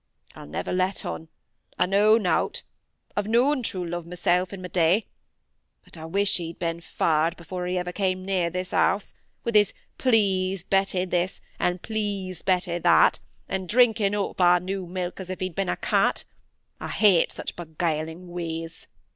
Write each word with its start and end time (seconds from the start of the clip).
"I'll 0.35 0.47
never 0.47 0.73
let 0.73 1.05
on; 1.05 1.27
I 1.77 1.85
know 1.85 2.17
nought. 2.17 2.63
I've 3.15 3.27
known 3.27 3.61
true 3.61 3.85
love 3.87 4.07
mysel', 4.07 4.47
in 4.49 4.59
my 4.63 4.67
day. 4.67 5.05
But 5.83 5.95
I 5.95 6.05
wish 6.05 6.37
he'd 6.37 6.57
been 6.57 6.81
farred 6.81 7.37
before 7.37 7.67
he 7.67 7.77
ever 7.77 7.91
came 7.91 8.25
near 8.25 8.49
this 8.49 8.71
house, 8.71 9.13
with 9.43 9.53
his 9.53 9.73
'Please 9.99 10.63
Betty' 10.63 11.05
this, 11.05 11.39
and 11.59 11.83
'Please 11.83 12.41
Betty' 12.41 12.79
that, 12.79 13.19
and 13.47 13.69
drinking 13.69 14.15
up 14.15 14.41
our 14.41 14.59
new 14.59 14.87
milk 14.87 15.19
as 15.19 15.29
if 15.29 15.39
he'd 15.39 15.53
been 15.53 15.69
a 15.69 15.77
cat. 15.77 16.23
I 16.79 16.87
hate 16.87 17.31
such 17.31 17.55
beguiling 17.55 18.29
ways." 18.31 18.87